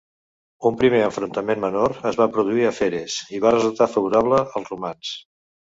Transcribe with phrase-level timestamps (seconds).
[0.69, 5.19] Un primer enfrontament menor es va produir a Feres, i va resultar favorable als romans.